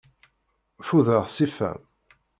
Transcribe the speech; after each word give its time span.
Ffudeɣ 0.81 1.23
ṣṣifa-m. 1.29 1.81